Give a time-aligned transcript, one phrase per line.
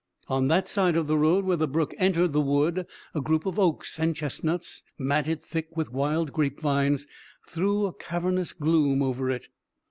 [0.27, 3.59] On that side of the road where the brook entered the wood a group of
[3.59, 7.05] oaks and chestnuts, matted thick with wild grape vines,
[7.47, 9.49] threw a cavernous gloom over it.